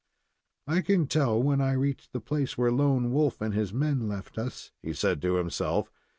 "I 0.65 0.81
can 0.81 1.05
tell 1.05 1.39
when 1.39 1.61
I 1.61 1.73
reach 1.73 2.09
the 2.09 2.19
place 2.19 2.57
where 2.57 2.71
Lone 2.71 3.11
Wolf 3.11 3.39
and 3.39 3.53
his 3.53 3.71
men 3.71 4.07
left 4.09 4.39
us," 4.39 4.71
he 4.81 4.93
said 4.93 5.21
to 5.21 5.35
himself. 5.35 5.91